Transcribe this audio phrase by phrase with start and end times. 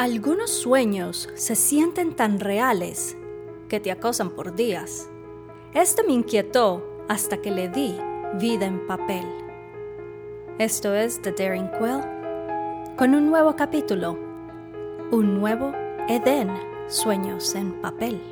[0.00, 3.18] Algunos sueños se sienten tan reales
[3.68, 5.10] que te acosan por días.
[5.74, 7.94] Esto me inquietó hasta que le di
[8.40, 9.26] vida en papel.
[10.58, 12.00] Esto es The Daring Quill
[12.96, 14.18] con un nuevo capítulo,
[15.10, 15.74] un nuevo
[16.08, 16.48] Edén,
[16.88, 18.22] sueños en papel.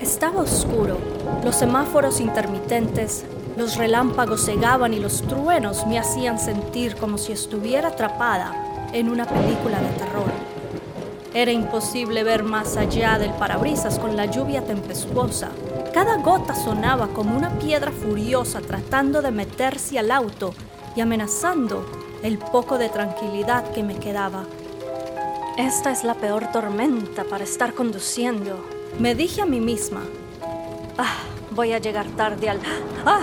[0.00, 0.98] Estaba oscuro,
[1.44, 3.24] los semáforos intermitentes
[3.58, 8.52] los relámpagos cegaban y los truenos me hacían sentir como si estuviera atrapada
[8.92, 10.30] en una película de terror.
[11.34, 15.50] Era imposible ver más allá del parabrisas con la lluvia tempestuosa.
[15.92, 20.54] Cada gota sonaba como una piedra furiosa tratando de meterse al auto
[20.94, 21.84] y amenazando
[22.22, 24.44] el poco de tranquilidad que me quedaba.
[25.56, 28.64] Esta es la peor tormenta para estar conduciendo,
[29.00, 30.02] me dije a mí misma.
[30.96, 31.16] Ah,
[31.58, 32.60] Voy a llegar tarde al...
[33.04, 33.20] ¡Ah!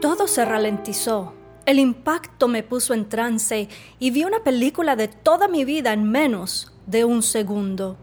[0.00, 1.34] Todo se ralentizó.
[1.66, 6.08] El impacto me puso en trance y vi una película de toda mi vida en
[6.08, 7.96] menos de un segundo.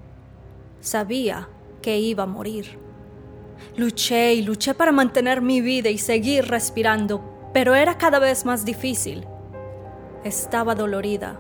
[0.81, 1.47] Sabía
[1.81, 2.77] que iba a morir.
[3.77, 8.65] Luché y luché para mantener mi vida y seguir respirando, pero era cada vez más
[8.65, 9.25] difícil.
[10.25, 11.39] Estaba dolorida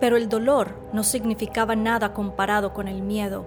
[0.00, 3.44] pero el dolor no significaba nada comparado con el miedo.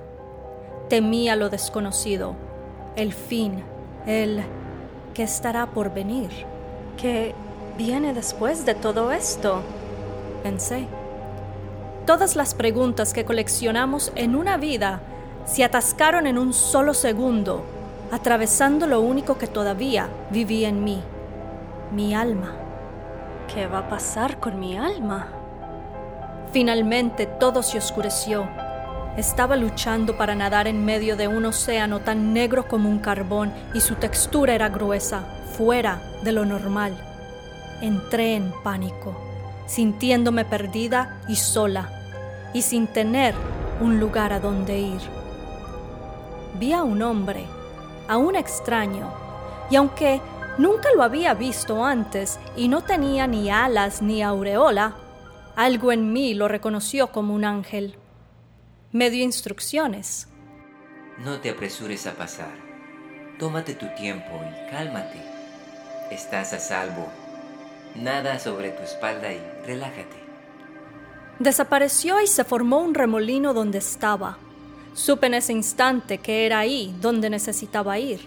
[0.90, 2.36] Temía lo desconocido,
[2.96, 3.64] el fin,
[4.06, 4.44] el
[5.14, 6.30] que estará por venir.
[6.98, 7.34] ¿Qué
[7.78, 9.62] viene después de todo esto?
[10.44, 10.88] Pensé.
[12.06, 15.02] Todas las preguntas que coleccionamos en una vida
[15.46, 17.64] se atascaron en un solo segundo,
[18.12, 21.02] atravesando lo único que todavía vivía en mí,
[21.92, 22.54] mi alma.
[23.54, 25.28] ¿Qué va a pasar con mi alma?
[26.52, 28.48] Finalmente todo se oscureció.
[29.18, 33.82] Estaba luchando para nadar en medio de un océano tan negro como un carbón y
[33.82, 35.24] su textura era gruesa,
[35.56, 36.98] fuera de lo normal.
[37.82, 39.16] Entré en pánico,
[39.68, 41.90] sintiéndome perdida y sola,
[42.54, 43.36] y sin tener
[43.80, 45.02] un lugar a donde ir.
[46.60, 47.46] Vi a un hombre,
[48.08, 49.08] a un extraño,
[49.70, 50.20] y aunque
[50.58, 54.96] nunca lo había visto antes y no tenía ni alas ni aureola,
[55.60, 57.98] algo en mí lo reconoció como un ángel.
[58.94, 60.30] Me dio instrucciones.
[61.18, 62.54] No te apresures a pasar.
[63.38, 65.22] Tómate tu tiempo y cálmate.
[66.12, 67.10] Estás a salvo.
[67.94, 70.16] Nada sobre tu espalda y relájate.
[71.40, 74.38] Desapareció y se formó un remolino donde estaba.
[74.94, 78.22] Supe en ese instante que era ahí donde necesitaba ir.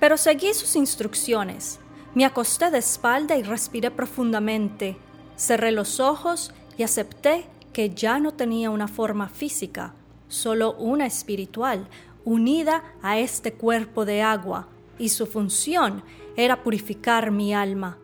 [0.00, 1.78] Pero seguí sus instrucciones.
[2.14, 4.96] Me acosté de espalda y respiré profundamente,
[5.36, 9.94] Cerré los ojos y acepté que ya no tenía una forma física,
[10.28, 11.88] solo una espiritual,
[12.24, 14.68] unida a este cuerpo de agua,
[14.98, 16.02] y su función
[16.36, 17.98] era purificar mi alma.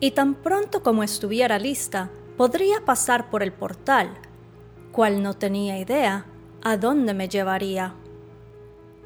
[0.00, 4.10] Y tan pronto como estuviera lista, podría pasar por el portal,
[4.92, 6.26] cual no tenía idea
[6.62, 7.94] a dónde me llevaría.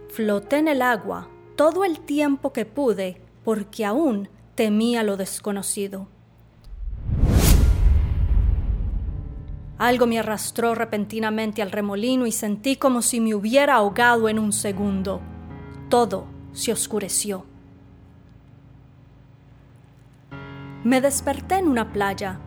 [0.09, 6.09] Floté en el agua todo el tiempo que pude porque aún temía lo desconocido.
[9.83, 14.53] Algo me arrastró repentinamente al remolino y sentí como si me hubiera ahogado en un
[14.53, 15.21] segundo.
[15.89, 17.45] Todo se oscureció.
[20.85, 22.39] Me desperté en una playa.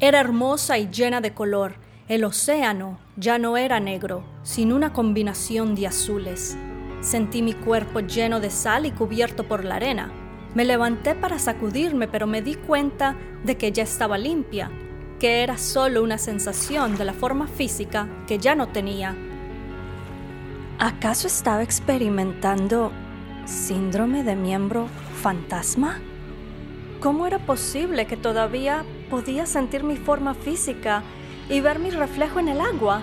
[0.00, 1.76] Era hermosa y llena de color.
[2.08, 6.58] El océano ya no era negro, sino una combinación de azules.
[7.00, 10.10] Sentí mi cuerpo lleno de sal y cubierto por la arena.
[10.56, 14.68] Me levanté para sacudirme, pero me di cuenta de que ya estaba limpia
[15.22, 19.14] que era solo una sensación de la forma física que ya no tenía.
[20.80, 22.90] ¿Acaso estaba experimentando
[23.44, 24.88] síndrome de miembro
[25.22, 26.00] fantasma?
[26.98, 31.04] ¿Cómo era posible que todavía podía sentir mi forma física
[31.48, 33.02] y ver mi reflejo en el agua?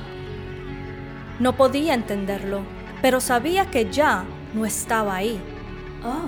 [1.40, 2.64] No podía entenderlo,
[3.02, 5.40] pero sabía que ya no estaba ahí.
[6.04, 6.28] Oh,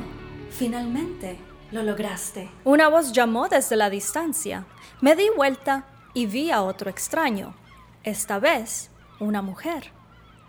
[0.51, 2.49] finalmente lo lograste.
[2.63, 4.65] Una voz llamó desde la distancia.
[4.99, 7.55] Me di vuelta y vi a otro extraño,
[8.03, 9.91] esta vez una mujer.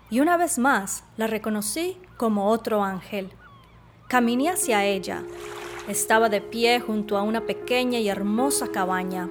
[0.09, 3.31] Y una vez más la reconocí como otro ángel.
[4.07, 5.23] Caminé hacia ella.
[5.87, 9.29] Estaba de pie junto a una pequeña y hermosa cabaña.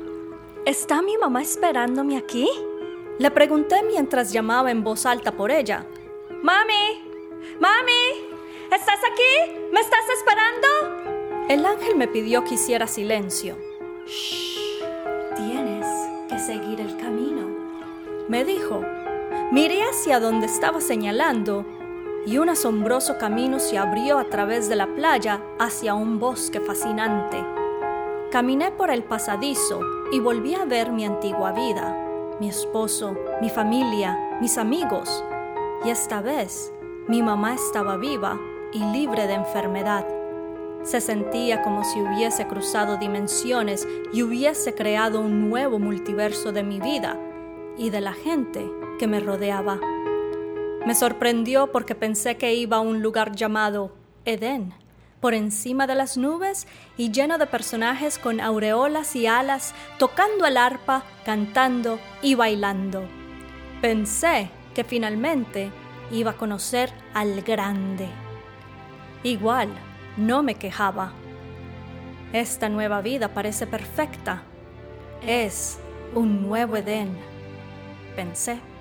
[0.67, 2.49] ¿Está mi mamá esperándome aquí?
[3.19, 5.87] Le pregunté mientras llamaba en voz alta por ella.
[6.43, 7.05] ¡Mami!
[7.61, 8.33] ¡Mami!
[8.73, 9.61] ¿Estás aquí?
[9.73, 11.02] ¿Me estás esperando?
[11.49, 13.57] El ángel me pidió que hiciera silencio.
[14.07, 14.83] Shh,
[15.37, 15.87] tienes
[16.29, 17.49] que seguir el camino,
[18.29, 18.83] me dijo.
[19.51, 21.67] Miré hacia donde estaba señalando
[22.25, 27.45] y un asombroso camino se abrió a través de la playa hacia un bosque fascinante.
[28.31, 29.81] Caminé por el pasadizo
[30.13, 31.95] y volví a ver mi antigua vida,
[32.41, 35.23] mi esposo, mi familia, mis amigos.
[35.85, 36.73] Y esta vez
[37.09, 38.39] mi mamá estaba viva
[38.73, 40.22] y libre de enfermedad.
[40.83, 46.81] Se sentía como si hubiese cruzado dimensiones y hubiese creado un nuevo multiverso de mi
[46.81, 47.19] vida
[47.79, 48.69] y de la gente
[48.99, 49.79] que me rodeaba.
[50.85, 53.95] Me sorprendió porque pensé que iba a un lugar llamado
[54.25, 54.75] Edén,
[55.21, 60.57] por encima de las nubes y lleno de personajes con aureolas y alas, tocando el
[60.57, 63.05] arpa, cantando y bailando.
[63.81, 65.71] Pensé que finalmente
[66.11, 68.09] iba a conocer al grande.
[69.23, 69.69] Igual,
[70.17, 71.13] no me quejaba.
[72.33, 74.43] Esta nueva vida parece perfecta.
[75.27, 75.79] Es
[76.15, 77.17] un nuevo Edén,
[78.17, 78.72] pensé.